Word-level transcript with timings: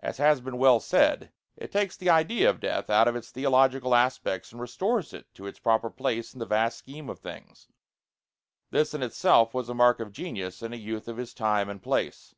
As 0.00 0.18
has 0.18 0.42
been 0.42 0.58
well 0.58 0.80
said, 0.80 1.32
"it 1.56 1.72
takes 1.72 1.96
the 1.96 2.10
idea 2.10 2.50
of 2.50 2.60
death 2.60 2.90
out 2.90 3.08
of 3.08 3.16
its 3.16 3.30
theological 3.30 3.94
aspects 3.94 4.52
and 4.52 4.60
restores 4.60 5.14
it 5.14 5.32
to 5.32 5.46
its 5.46 5.58
proper 5.58 5.88
place 5.88 6.34
in 6.34 6.40
the 6.40 6.44
vast 6.44 6.76
scheme 6.76 7.08
of 7.08 7.20
things. 7.20 7.68
This 8.70 8.92
in 8.92 9.02
itself 9.02 9.54
was 9.54 9.70
a 9.70 9.74
mark 9.74 9.98
of 9.98 10.12
genius 10.12 10.60
in 10.60 10.74
a 10.74 10.76
youth 10.76 11.08
of 11.08 11.16
his 11.16 11.32
time 11.32 11.70
and 11.70 11.82
place." 11.82 12.34